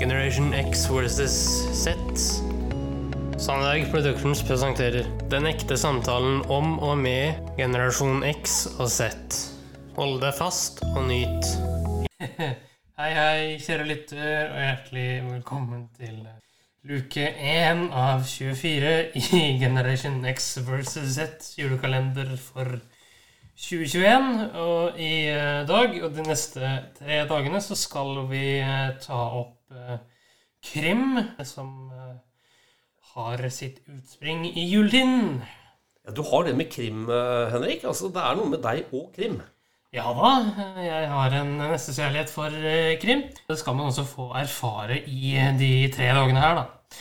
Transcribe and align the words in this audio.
Generation 0.00 0.54
X 0.54 0.86
versus 0.88 1.32
Z. 1.76 1.92
Sandberg 3.36 3.90
Productions 3.90 4.40
presenterer 4.42 5.04
Den 5.28 5.44
ekte 5.50 5.76
samtalen 5.76 6.38
om 6.48 6.78
og 6.80 6.94
med 6.98 7.36
generasjon 7.58 8.24
X 8.24 8.62
og 8.78 8.88
Z. 8.88 9.10
Hold 9.98 10.22
deg 10.22 10.32
fast 10.38 10.80
og 10.94 11.04
nyt. 11.10 11.50
hei, 13.00 13.10
hei, 13.12 13.58
kjære 13.60 13.90
lytter, 13.90 14.32
og 14.54 14.64
hjertelig 14.64 15.06
velkommen 15.26 15.84
til 16.00 16.16
luke 16.88 17.28
1 17.28 17.84
av 17.92 18.24
24 18.24 18.96
i 19.20 19.44
Generation 19.60 20.20
X 20.32 20.50
versus 20.64 21.12
Z 21.20 21.52
julekalender 21.60 22.38
for 22.40 22.80
2021. 23.68 24.48
Og 24.64 24.96
i 24.96 25.14
eh, 25.28 25.62
dag 25.68 26.02
og 26.02 26.12
de 26.16 26.28
neste 26.32 26.76
tre 26.96 27.24
dagene 27.28 27.60
så 27.60 27.76
skal 27.76 28.22
vi 28.32 28.44
eh, 28.64 28.92
ta 29.04 29.24
opp 29.44 29.59
krim, 30.64 31.16
som 31.44 31.90
eh, 31.92 32.18
har 33.14 33.48
sitt 33.52 33.80
utspring 33.88 34.46
i 34.50 34.66
juletiden. 34.70 35.40
Ja, 36.04 36.14
du 36.16 36.22
har 36.24 36.44
det 36.46 36.56
med 36.56 36.70
krim, 36.72 37.06
eh, 37.08 37.48
Henrik. 37.52 37.84
Altså, 37.84 38.10
det 38.12 38.22
er 38.22 38.38
noe 38.38 38.52
med 38.52 38.62
deg 38.64 38.92
og 38.92 39.10
krim. 39.16 39.40
Ja 39.90 40.12
da, 40.14 40.28
jeg 40.78 41.06
har 41.10 41.32
en 41.40 41.56
nestekjærlighet 41.72 42.30
for 42.30 42.54
eh, 42.54 42.96
krim. 43.02 43.24
Det 43.48 43.58
skal 43.58 43.74
man 43.78 43.90
også 43.90 44.06
få 44.06 44.30
erfare 44.38 45.00
i 45.02 45.34
de 45.58 45.72
tre 45.94 46.12
dagene 46.14 46.42
her, 46.44 46.60
da. 46.60 46.98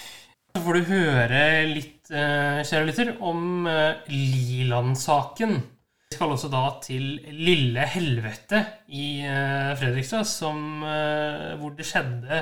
Så 0.49 0.63
får 0.65 0.79
du 0.79 0.87
høre 0.89 1.41
litt, 1.69 2.09
kjære 2.09 2.85
lytter, 2.87 3.11
om 3.21 3.67
Liland-saken. 4.09 5.51
Vi 6.09 6.17
skal 6.17 6.33
også 6.33 6.49
da 6.49 6.63
til 6.81 7.19
Lille 7.37 7.85
Helvete 7.85 8.63
i 8.89 9.21
Fredrikstad, 9.77 10.25
som, 10.25 10.81
hvor 10.81 11.77
det 11.77 11.85
skjedde 11.85 12.41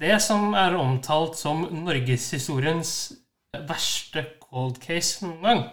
det 0.00 0.18
som 0.22 0.54
er 0.58 0.76
omtalt 0.78 1.38
som 1.38 1.64
norgeshistoriens 1.84 2.94
verste 3.68 4.24
cold 4.42 4.80
case 4.82 5.24
noen 5.24 5.42
gang. 5.44 5.64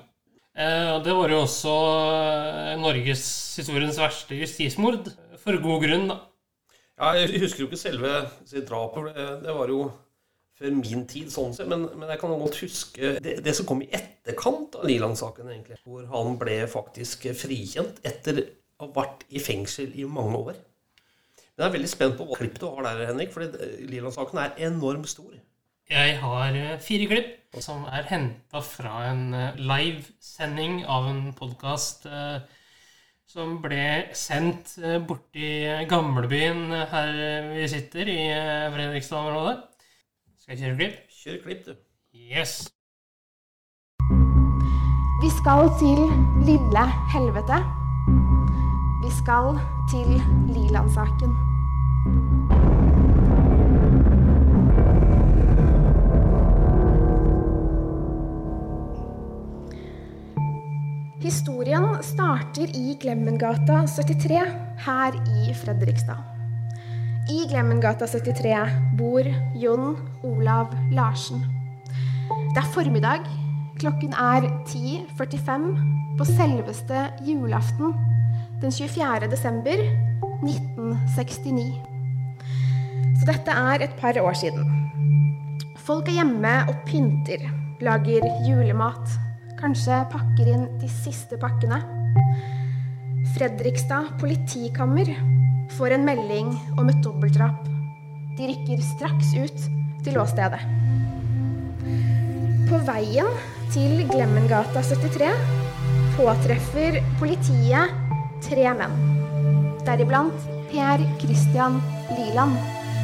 Eh, 0.51 0.93
det 1.05 1.15
var 1.15 1.31
jo 1.31 1.41
også 1.45 1.73
eh, 2.11 2.75
norgeshistoriens 2.81 3.99
verste 4.01 4.37
justismord, 4.37 5.09
for 5.41 5.57
god 5.63 5.87
grunn, 5.87 6.07
da. 6.11 6.19
Ja, 7.01 7.15
jeg 7.17 7.41
husker 7.41 7.63
jo 7.63 7.69
ikke 7.71 7.81
selve 7.81 8.11
drapet. 8.67 9.15
Det 9.41 9.53
var 9.57 9.71
jo 9.73 9.87
før 10.61 10.75
min 10.77 11.05
tid, 11.09 11.31
sånn 11.33 11.55
sett. 11.55 11.69
Men, 11.71 11.87
men 11.97 12.11
jeg 12.13 12.21
kan 12.21 12.35
godt 12.37 12.59
huske 12.61 13.15
det, 13.23 13.39
det 13.45 13.53
som 13.57 13.67
kom 13.69 13.81
i 13.81 13.89
etterkant 13.89 14.77
av 14.77 14.85
Liland-saken, 14.89 15.49
egentlig. 15.49 15.79
Hvor 15.87 16.05
han 16.11 16.37
ble 16.41 16.59
faktisk 16.69 17.25
frikjent 17.39 18.03
etter 18.05 18.43
å 18.77 18.85
ha 18.85 18.91
vært 18.99 19.25
i 19.33 19.41
fengsel 19.41 19.95
i 19.97 20.05
mange 20.05 20.43
år. 20.51 20.61
Men 21.55 21.65
jeg 21.65 21.69
er 21.69 21.75
veldig 21.77 21.91
spent 21.91 22.17
på 22.17 22.27
hva 22.29 22.39
klipp 22.39 22.57
du 22.61 22.67
har 22.69 22.87
der, 22.87 23.05
Henrik. 23.11 23.33
For 23.33 23.45
Liland-saken 23.91 24.41
er 24.41 24.57
enormt 24.69 25.11
stor. 25.11 25.35
Jeg 25.91 26.17
har 26.21 26.55
eh, 26.55 26.79
fire 26.79 27.09
klipp 27.11 27.61
som 27.61 27.83
er 27.91 28.07
henta 28.07 28.61
fra 28.63 29.09
en 29.09 29.33
eh, 29.35 29.59
livesending 29.59 30.85
av 30.87 31.09
en 31.11 31.23
podkast 31.35 32.07
som 33.31 33.59
ble 33.63 34.11
sendt 34.17 34.75
eh, 34.83 34.97
borti 35.07 35.51
gamlebyen 35.89 36.65
eh, 36.75 36.87
her 36.91 37.13
vi 37.53 37.67
sitter, 37.71 38.11
i 38.11 38.19
eh, 38.27 38.67
Fredrikstad-området. 38.73 39.55
Skal 40.41 40.57
jeg 40.57 40.63
kjøre 40.65 40.79
klipp? 40.81 41.01
Kjør 41.21 41.41
klipp, 41.45 41.65
du. 41.69 41.77
Yes. 42.11 42.57
Vi 45.21 45.29
skal 45.37 45.69
til 45.79 46.01
lille 46.49 46.89
helvete. 47.13 47.61
Skal 49.11 49.57
til 49.91 50.21
Liland-saken. 50.55 51.31
Historien 61.21 61.85
starter 62.01 62.71
i 62.75 62.97
Glemmengata 63.01 63.83
73 63.85 64.31
her 64.85 65.17
i 65.43 65.53
Fredrikstad. 65.53 66.23
I 67.29 67.43
Glemmengata 67.51 68.07
73 68.07 68.71
bor 68.97 69.27
Jon 69.55 69.97
Olav 70.23 70.71
Larsen. 70.91 71.43
Det 72.55 72.63
er 72.63 72.71
formiddag. 72.73 73.27
Klokken 73.79 74.13
er 74.13 74.47
10.45 74.67 76.17
på 76.17 76.25
selveste 76.25 77.05
julaften 77.27 77.93
den 78.61 78.71
24. 78.71 79.27
desember 79.31 79.79
1969. 80.45 81.81
Så 83.19 83.27
dette 83.29 83.55
er 83.57 83.85
et 83.85 83.95
par 83.97 84.17
år 84.21 84.37
siden. 84.37 84.67
Folk 85.81 86.09
er 86.09 86.19
hjemme 86.19 86.53
og 86.69 86.75
pynter, 86.85 87.47
lager 87.81 88.25
julemat, 88.45 89.15
kanskje 89.61 90.03
pakker 90.13 90.51
inn 90.53 90.67
de 90.81 90.89
siste 90.89 91.39
pakkene. 91.41 91.79
Fredrikstad 93.33 94.11
politikammer 94.21 95.09
får 95.77 95.95
en 95.95 96.05
melding 96.05 96.53
om 96.77 96.89
et 96.91 97.01
dobbeltdrap. 97.01 97.65
De 98.37 98.51
rykker 98.51 98.83
straks 98.91 99.33
ut 99.41 99.65
til 100.05 100.21
åstedet. 100.21 100.61
På 102.69 102.77
veien 102.85 103.33
til 103.73 104.05
Glemmengata 104.11 104.85
73 104.85 105.33
påtreffer 106.17 107.01
politiet 107.19 108.00
tre 108.45 108.67
menn. 108.77 108.95
Deriblant 109.85 110.47
Per 110.71 111.03
Christian 111.19 111.81
Liland, 112.15 112.55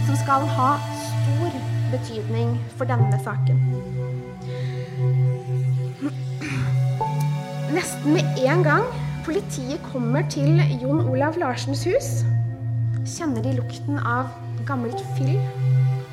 som 0.08 0.16
skal 0.20 0.46
ha 0.58 0.70
stor 1.03 1.58
betydning 1.92 2.56
for 2.78 2.90
denne 2.90 3.20
saken. 3.24 3.59
Nesten 7.75 8.16
med 8.16 8.40
en 8.48 8.64
gang 8.66 8.88
politiet 9.28 9.84
kommer 9.92 10.24
til 10.31 10.62
Jon 10.81 11.03
Olav 11.12 11.36
Larsens 11.40 11.84
hus, 11.84 12.12
kjenner 13.08 13.44
de 13.44 13.58
lukten 13.58 14.00
av 14.00 14.31
gammelt 14.68 15.04
fyll. 15.18 15.36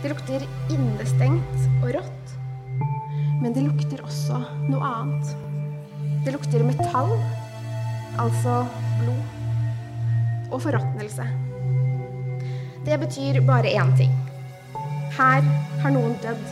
Det 0.03 0.11
lukter 0.12 0.43
innestengt 0.75 1.69
og 1.83 1.95
rått. 1.97 2.35
Men 3.41 3.55
det 3.55 3.65
lukter 3.67 4.03
også 4.05 4.41
noe 4.69 4.91
annet. 4.91 5.31
Det 6.25 6.35
lukter 6.35 6.65
metall, 6.67 7.15
altså 8.19 8.62
blod, 9.00 10.50
og 10.50 10.62
forråtnelse. 10.65 11.27
Det 12.84 13.00
betyr 13.00 13.41
bare 13.47 13.72
én 13.75 13.94
ting. 13.97 14.12
Her 15.15 15.44
har 15.82 15.94
noen 15.94 16.16
dødd. 16.22 16.44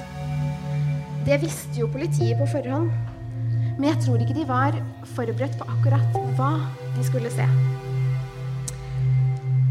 Det 1.27 1.39
visste 1.43 1.83
jo 1.83 1.91
politiet 1.93 2.39
på 2.41 2.47
forhånd. 2.55 2.91
Men 3.79 3.89
jeg 3.89 4.01
tror 4.05 4.23
ikke 4.23 4.37
de 4.37 4.49
var 4.49 4.77
forberedt 5.15 5.57
på 5.59 5.69
akkurat 5.75 6.19
hva 6.39 6.53
de 6.97 7.05
skulle 7.07 7.31
se. 7.33 7.47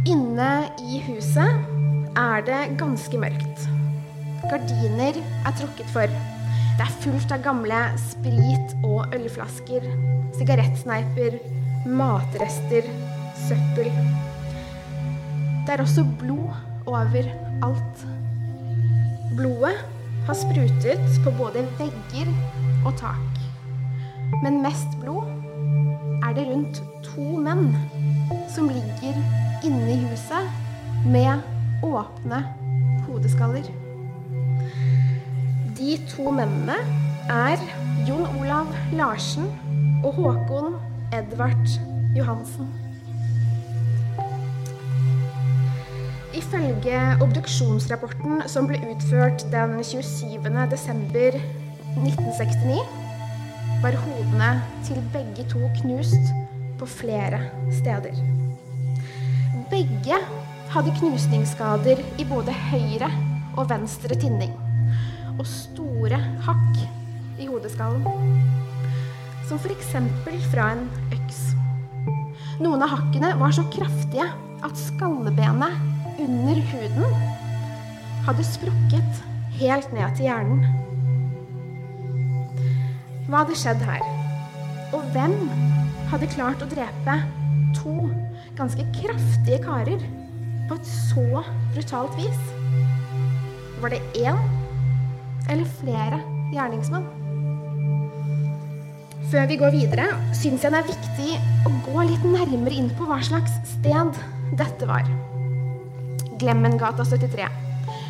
Inne 0.10 0.50
i 0.82 1.02
huset 1.06 2.18
er 2.18 2.46
det 2.48 2.62
ganske 2.82 3.20
mørkt. 3.22 3.66
Gardiner 4.50 5.18
er 5.22 5.58
trukket 5.60 5.90
for. 5.94 6.10
Det 6.80 6.88
er 6.88 6.96
fullt 7.04 7.34
av 7.36 7.44
gamle 7.46 7.82
sprit- 8.02 8.78
og 8.82 9.14
ølflasker, 9.16 9.86
sigarettsneiper, 10.40 11.38
matrester, 11.86 12.88
søppel. 13.48 13.92
Det 15.66 15.74
er 15.74 15.82
også 15.82 16.06
blod 16.20 16.50
overalt. 16.86 18.08
Blodet 19.38 19.78
har 20.26 20.34
sprutet 20.34 21.22
på 21.24 21.32
både 21.38 21.66
vegger 21.80 22.32
og 22.86 22.98
tak. 22.98 23.42
Men 24.44 24.62
mest 24.64 24.98
blod 25.02 25.24
er 26.24 26.34
det 26.34 26.48
rundt 26.48 26.84
to 27.04 27.28
menn 27.42 27.76
som 28.50 28.70
ligger 28.70 29.18
inne 29.66 29.92
i 29.94 30.00
huset 30.06 30.50
med 31.06 31.42
åpne 31.84 32.44
hodeskaller. 33.08 33.66
De 35.78 35.98
to 36.10 36.32
mennene 36.32 36.78
er 37.30 37.62
Jon 38.08 38.28
Olav 38.40 38.70
Larsen 38.94 39.50
og 40.04 40.14
Håkon 40.14 40.81
Edvard 41.12 41.68
Johansen. 42.16 42.68
Ifølge 46.32 47.00
obduksjonsrapporten 47.20 48.46
som 48.48 48.70
ble 48.70 48.80
utført 48.94 49.44
den 49.52 49.76
27. 49.84 50.40
desember 50.72 51.36
1969, 52.00 52.80
var 53.84 53.98
hodene 54.06 54.54
til 54.88 55.04
begge 55.12 55.44
to 55.52 55.68
knust 55.82 56.32
på 56.80 56.88
flere 56.88 57.44
steder. 57.76 58.16
Begge 59.74 60.22
hadde 60.72 60.96
knusningsskader 61.02 62.00
i 62.20 62.28
både 62.32 62.56
høyre 62.72 63.12
og 63.60 63.68
venstre 63.74 64.16
tinning, 64.16 64.56
og 65.36 65.44
store 65.48 66.24
hakk 66.48 66.84
i 67.42 67.52
hodeskallen. 67.52 68.61
Som 69.52 69.60
f.eks. 69.60 69.90
fra 70.48 70.66
en 70.72 70.86
øks. 71.12 71.40
Noen 72.64 72.86
av 72.86 72.94
hakkene 72.94 73.34
var 73.36 73.52
så 73.52 73.66
kraftige 73.74 74.24
at 74.64 74.80
skallebenet 74.80 76.22
under 76.24 76.62
huden 76.70 77.18
hadde 78.30 78.46
sprukket 78.48 79.20
helt 79.60 79.92
ned 79.92 80.16
til 80.16 80.30
hjernen. 80.30 80.64
Hva 83.28 83.44
hadde 83.44 83.60
skjedd 83.60 83.84
her? 83.90 84.08
Og 84.96 85.04
hvem 85.12 85.36
hadde 86.14 86.32
klart 86.32 86.64
å 86.64 86.72
drepe 86.72 87.20
to 87.76 88.08
ganske 88.56 88.88
kraftige 89.02 89.60
karer 89.68 90.12
på 90.70 90.80
et 90.80 90.94
så 90.96 91.44
brutalt 91.76 92.16
vis? 92.24 92.46
Var 93.84 93.98
det 93.98 94.06
én 94.16 94.40
eller 95.52 95.68
flere 95.82 96.24
gjerningsmenn? 96.56 97.18
Før 99.32 99.46
vi 99.48 99.56
går 99.56 99.72
videre, 99.72 100.10
syns 100.36 100.66
jeg 100.66 100.74
det 100.74 100.80
er 100.82 100.88
viktig 100.90 101.34
å 101.64 101.70
gå 101.86 102.02
litt 102.04 102.24
nærmere 102.28 102.76
inn 102.76 102.90
på 102.98 103.06
hva 103.08 103.22
slags 103.24 103.54
sted 103.70 104.18
dette 104.60 104.90
var. 104.90 105.08
Glemmengata 106.42 107.06
73. 107.08 107.46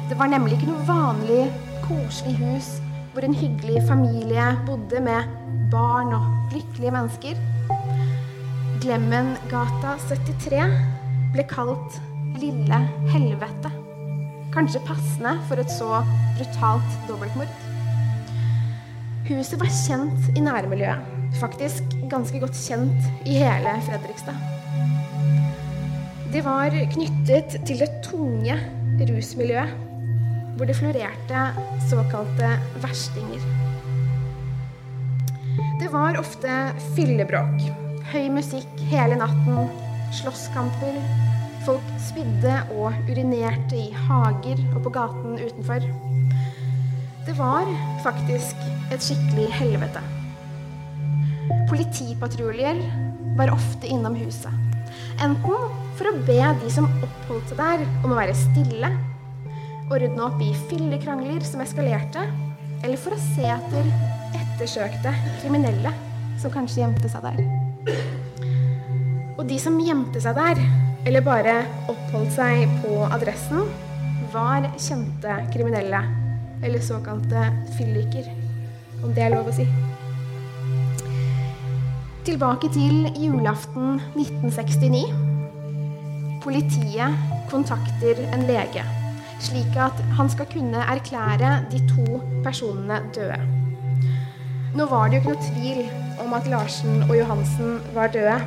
Det 0.09 0.18
var 0.18 0.31
nemlig 0.31 0.57
ikke 0.57 0.71
noe 0.71 0.88
vanlig, 0.88 1.44
koselig 1.85 2.33
hus 2.39 2.71
hvor 3.12 3.27
en 3.27 3.38
hyggelig 3.38 3.83
familie 3.85 4.47
bodde 4.65 5.03
med 5.06 5.29
barn 5.69 6.15
og 6.18 6.56
lykkelige 6.56 6.95
mennesker. 6.97 7.38
Glemmengata 8.81 10.00
73 10.09 10.65
ble 11.35 11.45
kalt 11.53 12.01
Lille 12.41 12.81
helvete. 13.13 13.69
Kanskje 14.56 14.81
passende 14.89 15.38
for 15.45 15.62
et 15.62 15.69
så 15.69 16.01
brutalt 16.39 17.01
dobbeltmord. 17.06 17.51
Huset 19.29 19.59
var 19.62 19.69
kjent 19.83 20.31
i 20.33 20.41
nærmiljøet. 20.41 21.10
Faktisk 21.39 21.95
ganske 22.11 22.39
godt 22.41 22.57
kjent 22.57 23.27
i 23.29 23.37
hele 23.39 23.77
Fredrikstad. 23.87 24.35
De 26.31 26.43
var 26.45 26.75
knyttet 26.93 27.57
til 27.67 27.81
det 27.81 27.89
tunge 28.05 28.55
rusmiljøet, 29.01 29.71
hvor 30.55 30.69
det 30.69 30.75
florerte 30.77 31.41
såkalte 31.89 32.51
verstinger. 32.83 33.43
Det 35.81 35.89
var 35.91 36.19
ofte 36.19 36.59
fyllebråk, 36.95 37.65
høy 38.13 38.29
musikk 38.31 38.85
hele 38.91 39.17
natten, 39.19 39.71
slåsskamper. 40.21 41.01
Folk 41.65 41.91
spydde 42.07 42.55
og 42.77 42.95
urinerte 43.09 43.77
i 43.77 43.89
hager 44.07 44.61
og 44.75 44.81
på 44.85 44.95
gaten 44.95 45.37
utenfor. 45.41 45.85
Det 47.25 47.37
var 47.37 47.69
faktisk 48.05 48.57
et 48.93 49.03
skikkelig 49.03 49.51
helvete. 49.59 50.20
Politipatruljer 51.71 52.81
var 53.38 53.53
ofte 53.53 53.88
innom 53.88 54.15
huset. 54.19 54.51
Enten 55.23 55.69
for 55.95 56.09
å 56.09 56.18
be 56.27 56.35
de 56.59 56.71
som 56.73 56.89
oppholdt 57.00 57.51
seg 57.51 57.62
der, 57.62 57.83
om 58.03 58.12
å 58.12 58.18
være 58.18 58.35
stille, 58.35 58.89
og 59.88 59.94
rydde 60.01 60.23
opp 60.25 60.41
i 60.44 60.50
fyllekrangler 60.68 61.44
som 61.47 61.63
eskalerte, 61.63 62.25
eller 62.81 63.00
for 63.00 63.15
å 63.15 63.21
se 63.21 63.47
etter 63.53 63.88
ettersøkte 64.35 65.13
kriminelle 65.41 65.94
som 66.41 66.51
kanskje 66.51 66.81
gjemte 66.81 67.12
seg 67.12 67.23
der. 67.23 67.39
Og 69.38 69.45
de 69.47 69.59
som 69.62 69.79
gjemte 69.79 70.19
seg 70.24 70.35
der, 70.35 70.59
eller 71.07 71.24
bare 71.24 71.56
oppholdt 71.91 72.35
seg 72.35 72.65
på 72.83 72.97
adressen, 73.07 73.63
var 74.35 74.67
kjente 74.75 75.39
kriminelle, 75.56 76.03
eller 76.62 76.83
såkalte 76.83 77.47
fylliker, 77.77 78.27
om 79.06 79.15
det 79.15 79.25
er 79.29 79.33
lov 79.38 79.50
å 79.53 79.56
si. 79.56 79.69
Tilbake 82.21 82.69
til 82.69 83.07
julaften 83.18 83.95
1969. 84.15 85.06
Politiet 86.44 87.15
kontakter 87.50 88.19
en 88.33 88.44
lege, 88.45 88.83
slik 89.41 89.73
at 89.73 90.03
han 90.19 90.29
skal 90.29 90.45
kunne 90.51 90.83
erklære 90.94 91.50
de 91.71 91.79
to 91.89 92.19
personene 92.44 93.00
døde. 93.15 93.39
Nå 94.77 94.85
var 94.91 95.09
det 95.09 95.18
jo 95.18 95.21
ikke 95.21 95.33
noe 95.33 95.47
tvil 95.47 95.79
om 96.21 96.35
at 96.38 96.50
Larsen 96.51 97.01
og 97.07 97.18
Johansen 97.18 97.79
var 97.95 98.13
døde. 98.13 98.38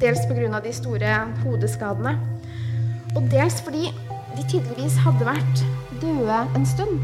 Dels 0.00 0.24
pga. 0.30 0.60
de 0.64 0.72
store 0.72 1.12
hodeskadene, 1.42 2.16
og 3.16 3.28
dels 3.30 3.60
fordi 3.62 3.92
de 4.38 4.46
tydeligvis 4.48 4.96
hadde 5.04 5.28
vært 5.28 5.66
døde 6.00 6.40
en 6.56 6.66
stund. 6.66 6.96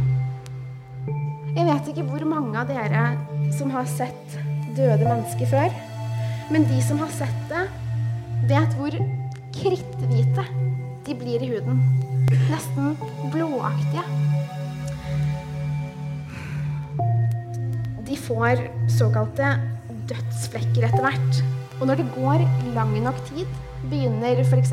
Jeg 1.56 1.68
vet 1.68 1.92
ikke 1.92 2.08
hvor 2.08 2.24
mange 2.24 2.56
av 2.58 2.72
dere 2.72 3.12
som 3.58 3.70
har 3.70 3.84
sett 3.84 4.40
døde 4.76 5.04
mennesker 5.04 5.46
før. 5.52 5.87
Men 6.48 6.64
de 6.68 6.80
som 6.82 7.00
har 7.02 7.10
sett 7.12 7.40
det, 7.50 7.64
vet 8.48 8.76
hvor 8.78 8.94
kritthvite 9.52 10.44
de 11.06 11.16
blir 11.16 11.42
i 11.44 11.50
huden. 11.50 11.82
Nesten 12.48 12.94
blåaktige. 13.32 14.04
De 18.08 18.16
får 18.16 18.62
såkalte 18.96 19.50
dødsflekker 20.08 20.88
etter 20.88 21.04
hvert. 21.04 21.42
Og 21.78 21.86
når 21.90 22.00
det 22.00 22.08
går 22.16 22.44
lang 22.74 22.96
nok 23.04 23.20
tid, 23.28 23.46
begynner 23.90 24.40
f.eks. 24.42 24.72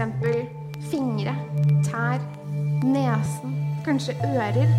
fingre, 0.89 1.35
tær, 1.85 2.23
nesen, 2.85 3.59
kanskje 3.85 4.15
ører 4.31 4.71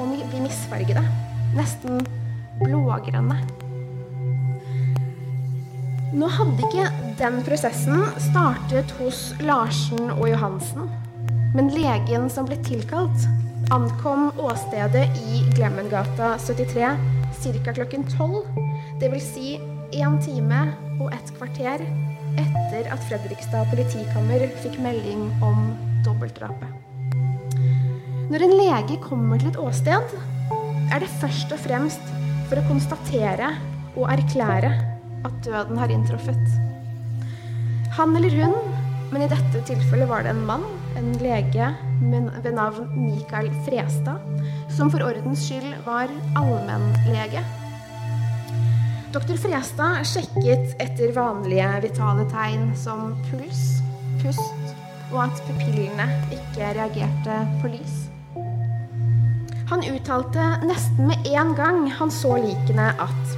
å 0.00 0.06
bli 0.08 0.46
misfargede. 0.46 1.02
Nesten 1.58 2.00
blågrønne. 2.62 3.61
Nå 6.12 6.28
hadde 6.28 6.66
ikke 6.66 6.88
den 7.16 7.38
prosessen 7.46 8.02
startet 8.20 8.90
hos 8.98 9.30
Larsen 9.40 10.10
og 10.12 10.26
Johansen. 10.28 10.90
Men 11.56 11.70
legen 11.72 12.26
som 12.32 12.44
ble 12.48 12.58
tilkalt, 12.66 13.24
ankom 13.72 14.28
åstedet 14.36 15.06
i 15.22 15.40
Glemmengata 15.56 16.34
73 16.36 16.92
ca. 17.64 17.72
klokken 17.72 18.04
12. 18.12 18.44
Dvs. 19.00 19.30
Si 19.32 19.56
én 19.96 20.20
time 20.20 20.60
og 20.98 21.08
et 21.16 21.32
kvarter 21.38 21.80
etter 22.36 22.92
at 22.92 23.08
Fredrikstad 23.08 23.72
politikammer 23.72 24.44
fikk 24.60 24.76
melding 24.84 25.26
om 25.40 25.72
dobbeltdrapet. 26.04 26.68
Når 28.28 28.46
en 28.46 28.56
lege 28.60 29.00
kommer 29.00 29.40
til 29.40 29.54
et 29.54 29.60
åsted, 29.60 30.16
er 30.92 31.00
det 31.00 31.12
først 31.24 31.52
og 31.56 31.60
fremst 31.64 32.16
for 32.50 32.60
å 32.60 32.68
konstatere 32.68 33.54
og 33.96 34.10
erklære 34.12 34.91
at 35.26 35.38
døden 35.44 35.78
har 35.78 35.92
inntruffet. 35.92 36.44
Han 37.98 38.16
eller 38.16 38.34
hun, 38.40 38.54
men 39.12 39.24
i 39.24 39.30
dette 39.30 39.64
tilfellet 39.68 40.08
var 40.08 40.24
det 40.24 40.32
en 40.32 40.46
mann, 40.48 40.64
en 40.96 41.12
lege 41.20 41.72
ved 42.00 42.52
navn 42.56 42.88
Mikael 42.96 43.50
Frestad, 43.66 44.20
som 44.72 44.90
for 44.92 45.04
ordens 45.04 45.44
skyld 45.46 45.74
var 45.86 46.12
allmennlege. 46.38 47.42
Doktor 49.12 49.36
Frestad 49.36 50.06
sjekket 50.08 50.72
etter 50.80 51.12
vanlige 51.12 51.68
vitale 51.84 52.24
tegn 52.32 52.70
som 52.80 53.12
puls, 53.28 53.82
pust 54.22 54.72
og 55.12 55.26
at 55.26 55.42
pupillene 55.44 56.08
ikke 56.32 56.72
reagerte 56.78 57.36
på 57.60 57.74
lys. 57.74 57.98
Han 59.68 59.84
uttalte 59.88 60.46
nesten 60.64 61.08
med 61.08 61.28
en 61.32 61.52
gang 61.56 61.84
han 61.98 62.12
så 62.12 62.38
likene 62.40 62.90
at 63.00 63.36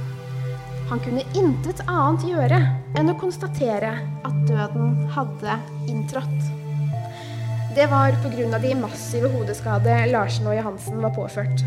han 0.89 1.01
kunne 1.01 1.23
intet 1.33 1.81
annet 1.89 2.25
gjøre 2.29 2.59
enn 2.95 3.09
å 3.09 3.17
konstatere 3.17 3.95
at 4.25 4.35
døden 4.45 4.93
hadde 5.15 5.57
inntrådt. 5.89 6.51
Det 7.75 7.89
var 7.91 8.15
pga. 8.23 8.59
de 8.59 8.75
massive 8.79 9.31
hodeskader 9.33 10.05
Larsen 10.07 10.47
og 10.47 10.55
Johansen 10.55 11.01
var 11.01 11.11
påført. 11.15 11.65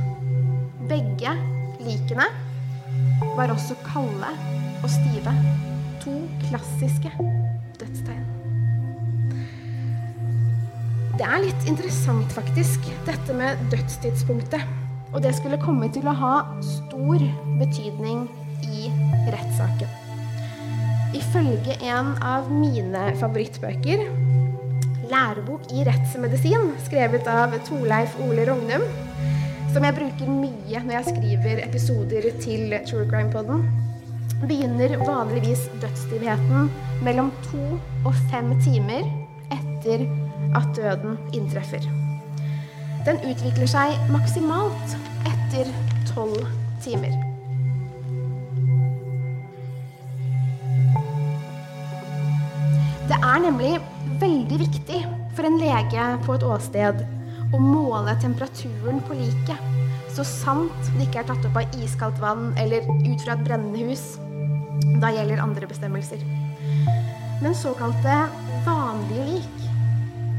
Begge 0.89 1.35
likene 1.83 2.25
var 3.37 3.53
også 3.53 3.77
kalde 3.85 4.31
og 4.83 4.89
stive. 4.89 5.35
To 6.01 6.15
klassiske 6.47 7.13
dødstegn. 7.81 8.25
Det 11.19 11.27
er 11.27 11.43
litt 11.43 11.65
interessant, 11.67 12.31
faktisk, 12.31 12.87
dette 13.05 13.35
med 13.35 13.59
dødstidspunktet. 13.73 14.63
Og 15.13 15.23
det 15.25 15.35
skulle 15.35 15.59
komme 15.61 15.89
til 15.93 16.07
å 16.07 16.15
ha 16.15 16.35
stor 16.63 17.25
betydning 17.59 18.29
i 18.65 18.89
rettssaken. 19.35 19.90
Ifølge 21.16 21.78
en 21.88 22.14
av 22.23 22.50
mine 22.52 23.12
favorittbøker, 23.20 24.04
'Lærebok 25.08 25.70
i 25.73 25.85
rettsmedisin', 25.88 26.75
skrevet 26.85 27.26
av 27.32 27.54
Torleif 27.64 28.16
Ole 28.20 28.44
Rognum, 28.50 28.85
som 29.73 29.85
jeg 29.85 29.97
bruker 29.97 30.28
mye 30.28 30.82
når 30.85 30.94
jeg 30.99 31.08
skriver 31.08 31.62
episoder 31.64 32.28
til 32.42 32.75
True 32.88 33.08
Crime 33.08 33.32
Poden, 33.32 33.64
begynner 34.47 34.99
vanligvis 35.00 35.64
dødsstivheten 35.82 36.68
mellom 37.02 37.32
to 37.49 37.78
og 38.04 38.14
fem 38.30 38.52
timer 38.61 39.08
etter 39.54 40.04
at 40.56 40.68
døden 40.76 41.16
inntreffer. 41.32 41.88
Den 43.06 43.20
utvikler 43.25 43.70
seg 43.70 43.97
maksimalt 44.12 44.99
etter 45.28 45.73
tolv 46.12 46.44
timer. 46.85 47.27
Det 53.09 53.17
er 53.25 53.38
nemlig 53.41 53.79
veldig 54.21 54.57
viktig 54.61 54.99
for 55.33 55.49
en 55.49 55.55
lege 55.57 56.07
på 56.27 56.35
et 56.37 56.43
åsted 56.45 56.99
å 57.57 57.61
måle 57.62 58.12
temperaturen 58.21 58.99
på 59.07 59.17
liket, 59.17 59.62
så 60.12 60.27
sant 60.29 60.91
det 60.99 61.07
ikke 61.07 61.23
er 61.23 61.31
tatt 61.31 61.47
opp 61.49 61.57
av 61.57 61.79
iskaldt 61.81 62.21
vann 62.21 62.50
eller 62.61 62.85
ut 62.85 63.25
fra 63.25 63.33
et 63.33 63.47
brennende 63.47 63.87
hus. 63.88 64.19
Da 65.00 65.09
gjelder 65.15 65.41
andre 65.41 65.71
bestemmelser. 65.71 66.21
Men 67.41 67.57
såkalte 67.57 68.19
vanlige 68.69 69.27
lik 69.31 69.67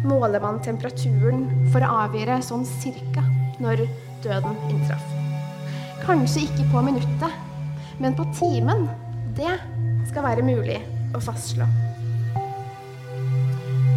måler 0.05 0.45
man 0.45 0.61
temperaturen 0.61 1.47
for 1.73 1.81
å 1.81 2.05
avgjøre 2.05 2.37
sånn 2.45 2.69
cirka 2.69 3.25
når 3.57 3.87
døden 4.21 4.61
inntraff. 4.69 5.09
Kanskje 6.05 6.45
ikke 6.45 6.69
på 6.69 6.85
minuttet, 6.85 7.41
men 7.97 8.13
på 8.13 8.29
timen. 8.37 8.85
Det 9.33 9.57
skal 10.11 10.29
være 10.29 10.45
mulig 10.45 10.83
å 11.17 11.23
fastslå. 11.23 11.88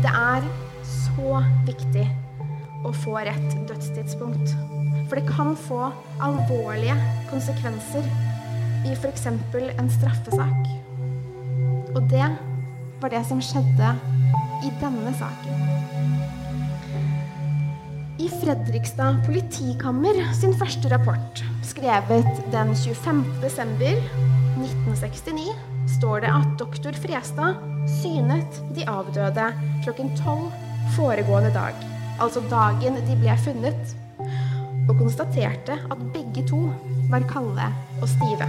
Det 0.03 0.11
er 0.11 0.47
så 0.83 1.41
viktig 1.67 2.05
å 2.83 2.91
få 3.05 3.21
rett 3.23 3.57
dødstidspunkt. 3.69 4.55
For 5.07 5.19
det 5.21 5.29
kan 5.29 5.53
få 5.69 5.91
alvorlige 6.25 6.97
konsekvenser 7.31 8.07
i 8.89 8.97
f.eks. 8.97 9.29
en 9.29 9.93
straffesak. 9.99 10.73
Og 11.93 12.03
det 12.11 12.27
var 13.03 13.13
det 13.13 13.23
som 13.29 13.43
skjedde 13.43 13.93
i 14.67 14.73
denne 14.81 15.13
saken. 15.19 15.63
I 18.23 18.29
Fredrikstad 18.31 19.23
politikammer 19.27 20.19
sin 20.39 20.55
første 20.59 20.91
rapport, 20.93 21.43
skrevet 21.67 22.43
den 22.53 22.75
25. 22.79 23.23
desember 23.43 24.03
1969, 24.59 25.47
står 25.99 26.25
det 26.27 26.31
at 26.31 26.59
doktor 26.61 26.99
Frestad 27.03 27.63
synet 28.01 28.61
de 28.77 28.87
avdøde 28.91 29.49
klokken 29.83 30.13
tolv 30.19 30.53
foregående 30.97 31.53
dag, 31.55 31.77
altså 32.21 32.43
dagen 32.51 32.99
de 33.07 33.17
ble 33.21 33.37
funnet, 33.45 33.97
og 34.89 34.97
konstaterte 34.99 35.79
at 35.91 36.05
begge 36.15 36.45
to 36.49 36.61
var 37.11 37.27
kalde 37.31 37.69
og 38.01 38.09
stive. 38.11 38.49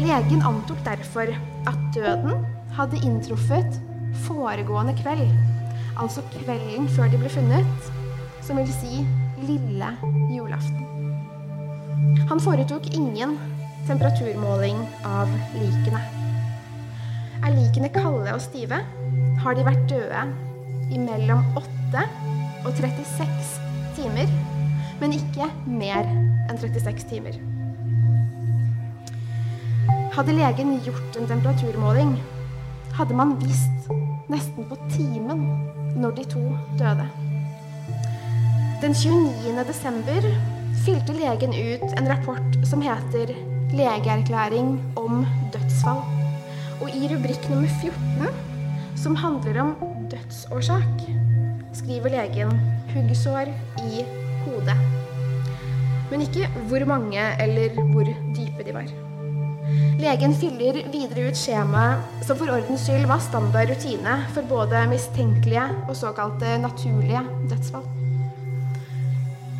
Legen 0.00 0.42
antok 0.46 0.84
derfor 0.86 1.32
at 1.68 1.78
døden 1.94 2.44
hadde 2.76 3.00
inntruffet 3.04 3.80
foregående 4.26 4.94
kveld, 5.02 5.26
altså 6.00 6.22
kvelden 6.34 6.88
før 6.88 7.10
de 7.10 7.18
ble 7.20 7.32
funnet, 7.32 7.90
som 8.46 8.60
vil 8.60 8.70
si 8.72 9.04
lille 9.42 9.90
julaften. 10.30 10.86
Han 12.30 12.40
foretok 12.40 12.86
ingen 12.94 13.36
temperaturmåling 13.88 14.78
av 15.04 15.30
likene. 15.58 16.00
Er 17.40 17.54
likene 17.56 17.88
kalde 17.92 18.34
og 18.34 18.42
stive, 18.44 18.80
har 19.40 19.56
de 19.56 19.64
vært 19.64 19.86
døde 19.88 20.24
i 20.90 20.98
mellom 21.00 21.44
8 21.56 22.02
og 22.66 22.74
36 22.76 23.60
timer, 23.96 24.28
men 25.00 25.16
ikke 25.16 25.48
mer 25.66 26.08
enn 26.50 26.60
36 26.60 27.06
timer. 27.08 27.38
Hadde 30.12 30.34
legen 30.36 30.76
gjort 30.84 31.16
en 31.16 31.30
temperaturmåling, 31.30 32.16
hadde 32.98 33.16
man 33.16 33.36
visst 33.40 33.90
nesten 34.30 34.66
på 34.68 34.76
timen 34.92 35.46
når 36.00 36.18
de 36.18 36.26
to 36.34 36.42
døde. 36.78 37.06
Den 38.80 38.94
29. 38.96 39.64
desember 39.68 40.28
fylte 40.84 41.16
legen 41.16 41.52
ut 41.54 41.98
en 41.98 42.08
rapport 42.08 42.60
som 42.64 42.80
heter 42.80 43.34
'Legeerklæring 43.70 44.80
om 44.96 45.26
dødsfall'. 45.52 46.06
Og 46.82 46.88
i 46.96 47.08
rubrikk 47.12 47.50
nummer 47.50 47.68
14, 47.68 48.49
som 49.00 49.16
handler 49.16 49.60
om 49.62 49.76
dødsårsak, 50.10 51.04
skriver 51.72 52.10
legen 52.12 52.50
'huggsår 52.92 53.48
i 53.80 54.04
hodet'. 54.44 54.76
Men 56.10 56.20
ikke 56.20 56.48
hvor 56.68 56.84
mange 56.84 57.22
eller 57.40 57.68
hvor 57.92 58.04
dype 58.36 58.66
de 58.66 58.74
var. 58.74 58.90
Legen 60.00 60.34
fyller 60.34 60.82
videre 60.92 61.28
ut 61.28 61.36
skjemaet 61.36 62.24
som 62.26 62.36
for 62.36 62.52
ordens 62.52 62.80
skyld 62.80 63.06
var 63.06 63.18
standard 63.18 63.70
rutine 63.70 64.16
for 64.34 64.42
både 64.42 64.86
mistenkelige 64.90 65.64
og 65.88 65.96
såkalte 65.96 66.58
naturlige 66.58 67.22
dødsfall. 67.50 67.86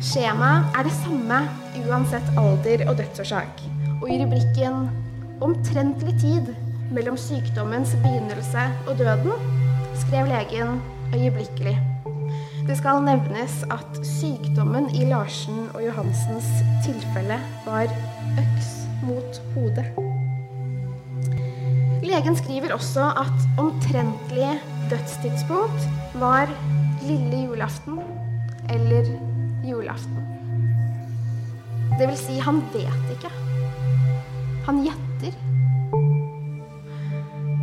Skjemaet 0.01 0.77
er 0.77 0.83
det 0.83 0.97
samme 1.03 1.45
uansett 1.85 2.33
alder 2.37 2.89
og 2.89 2.97
dødsårsak. 2.97 3.61
Og 4.01 4.09
i 4.09 4.23
rubrikken 4.23 4.89
'Omtrentlig 5.41 6.19
tid 6.21 6.70
mellom 6.91 7.17
sykdommens 7.17 7.95
begynnelse 8.03 8.67
og 8.87 8.99
døden' 8.99 9.41
skrev 9.95 10.27
legen 10.27 10.81
øyeblikkelig. 11.15 11.77
Det 12.67 12.77
skal 12.77 13.03
nevnes 13.03 13.63
at 13.71 13.99
sykdommen 14.05 14.89
i 14.95 15.05
Larsen 15.09 15.69
og 15.73 15.85
Johansens 15.85 16.47
tilfelle 16.85 17.39
var 17.65 17.89
øks 18.39 18.69
mot 19.03 19.41
hodet. 19.55 19.85
Legen 22.03 22.35
skriver 22.35 22.73
også 22.73 23.05
at 23.23 23.61
omtrentlig 23.61 24.51
dødstidspunkt 24.89 25.87
var 26.15 26.49
lille 27.01 27.45
julaften 27.45 27.99
eller 28.69 29.05
julaften. 29.69 30.17
Det 31.99 32.07
vil 32.07 32.17
si, 32.17 32.39
han 32.39 32.63
vet 32.73 33.15
ikke. 33.15 33.31
Han 34.65 34.83
gjetter. 34.85 35.37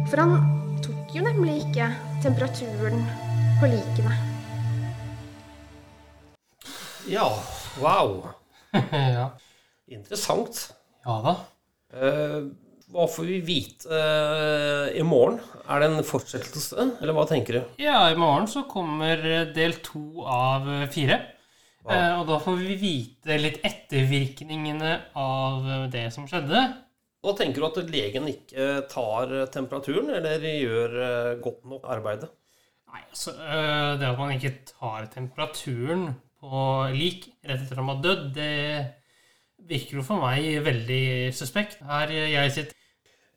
For 0.09 0.23
han 0.23 0.39
tok 0.81 1.11
jo 1.13 1.21
nemlig 1.21 1.59
ikke 1.67 1.91
temperaturen 2.25 3.03
på 3.61 3.69
likene. 3.69 4.15
Ja, 7.09 7.27
wow. 7.77 8.31
ja. 9.19 9.27
Interessant. 9.93 10.63
ja 11.05 11.19
da. 11.27 11.35
Eh, 11.93 12.41
hva 12.89 13.05
får 13.13 13.29
vi 13.29 13.43
vite 13.45 13.93
eh, 13.93 14.97
i 14.97 15.05
morgen? 15.05 15.43
Er 15.69 15.85
det 15.85 15.91
en 15.93 16.09
fortsettelse, 16.09 16.89
eller 17.03 17.13
hva 17.13 17.29
tenker 17.29 17.59
du? 17.59 17.79
Ja, 17.85 18.07
i 18.09 18.17
morgen 18.17 18.49
så 18.49 18.65
kommer 18.69 19.21
del 19.53 19.77
to 19.85 20.25
av 20.25 20.73
fire. 20.93 21.21
Eh, 21.85 22.13
og 22.17 22.25
da 22.33 22.41
får 22.41 22.61
vi 22.65 22.81
vite 22.81 23.37
litt 23.45 23.61
ettervirkningene 23.61 24.97
av 25.21 25.69
det 25.93 26.09
som 26.17 26.25
skjedde. 26.29 26.65
Hva 27.19 27.35
tenker 27.35 27.65
du 27.65 27.67
at 27.67 27.91
legen 27.91 28.29
ikke 28.31 28.67
tar 28.91 29.33
temperaturen, 29.51 30.13
eller 30.15 30.45
gjør 30.45 30.99
eh, 31.03 31.33
godt 31.43 31.65
nok 31.67 31.89
arbeidet? 31.91 32.31
Nei, 32.89 33.03
altså, 33.03 33.35
eh, 33.35 33.99
Det 33.99 34.07
at 34.07 34.21
man 34.21 34.35
ikke 34.37 34.55
tar 34.71 35.09
temperaturen 35.13 36.13
på 36.39 36.63
lik 36.95 37.27
rett 37.43 37.65
etter 37.65 37.81
at 37.81 37.85
man 37.85 37.99
har 37.99 38.05
dødd, 38.05 38.29
det 38.37 39.69
virker 39.69 39.99
jo 39.99 40.05
for 40.07 40.23
meg 40.23 40.61
veldig 40.65 41.35
suspekt. 41.35 41.81
Her 41.89 42.13
jeg 42.15 42.53
sitter 42.55 42.77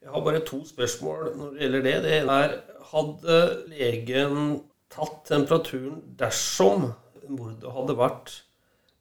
Jeg 0.01 0.13
har 0.13 0.25
bare 0.25 0.43
to 0.45 0.61
spørsmål 0.65 1.31
når 1.37 1.55
det 1.55 1.65
gjelder 1.65 1.87
det. 1.87 1.95
Det 2.05 2.13
ene 2.21 2.37
er 2.45 2.59
Hadde 2.91 3.35
legen 3.71 4.39
tatt 4.91 5.21
temperaturen 5.29 6.01
dersom 6.19 6.89
mordet 7.31 7.71
hadde 7.71 7.95
vært 7.95 8.33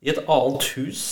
i 0.00 0.12
et 0.12 0.20
annet 0.30 0.68
hus? 0.76 1.04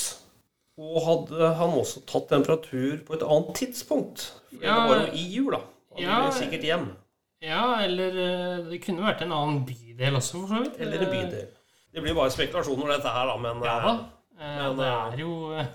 Og 0.79 0.99
hadde 1.03 1.51
han 1.59 1.75
også 1.75 2.05
tatt 2.07 2.29
temperatur 2.31 3.01
på 3.07 3.17
et 3.17 3.25
annet 3.27 3.55
tidspunkt? 3.59 4.29
For 4.53 4.63
Ja, 4.63 4.77
det 4.79 4.91
var 4.93 5.01
jo 5.03 5.13
i 5.19 5.25
jula. 5.35 5.61
Han 5.97 6.05
ja. 6.05 6.19
ville 6.23 6.37
sikkert 6.39 6.67
hjem. 6.69 6.85
Ja, 7.43 7.65
eller 7.85 8.19
eh, 8.23 8.61
det 8.71 8.79
kunne 8.85 9.07
vært 9.07 9.25
en 9.27 9.35
annen 9.35 9.65
bydel 9.67 10.19
også, 10.19 10.45
for 10.45 10.55
så 10.55 10.63
vidt. 10.65 10.79
Eller 10.83 11.03
en 11.03 11.11
bydel. 11.13 11.49
Det 11.95 12.05
blir 12.05 12.15
bare 12.15 12.31
spekulasjoner, 12.35 12.93
dette 12.95 13.11
her, 13.11 13.27
da, 13.31 13.37
men 13.43 13.67
Ja 13.67 13.77
da. 13.83 13.97
Eh, 14.39 14.55
Men, 14.55 14.77
det 14.79 14.87
eh, 14.87 15.13
er 15.13 15.19
jo 15.19 15.31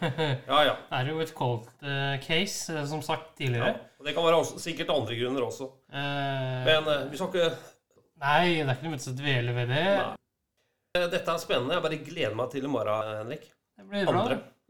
Ja, 0.54 0.60
ja. 0.64 0.76
Det 0.88 1.00
er 1.02 1.10
jo 1.12 1.20
et 1.20 1.34
cold 1.36 1.66
eh, 1.84 2.16
case, 2.24 2.72
eh, 2.72 2.86
som 2.88 3.02
sagt 3.04 3.34
tidligere. 3.40 3.74
ja. 3.74 3.90
Og 4.00 4.08
det 4.08 4.14
kan 4.16 4.24
være 4.24 4.40
også, 4.40 4.60
sikkert 4.60 4.92
andre 4.92 5.16
grunner 5.20 5.44
også. 5.50 5.68
Eh, 5.92 6.64
Men 6.70 6.88
eh, 6.94 7.06
vi 7.12 7.20
skal 7.20 7.32
ikke 7.32 7.50
Nei, 8.24 8.62
det 8.62 8.70
er 8.70 8.76
ikke 8.78 8.88
noe 8.88 8.96
vits 8.96 9.10
å 9.12 9.16
dvele 9.20 9.56
ved 9.58 9.72
det. 9.74 9.84
Nei. 10.00 10.16
Eh, 10.96 11.08
Dette 11.12 11.34
er 11.34 11.42
spennende. 11.44 11.76
Jeg 11.76 11.84
bare 11.84 12.00
gleder 12.08 12.36
meg 12.40 12.52
til 12.54 12.64
i 12.64 12.72
morgen, 12.72 13.10
Henrik. 13.20 13.50
Det 13.76 13.88
blir 13.90 14.08
bra. 14.08 14.22
Andre. 14.22 14.38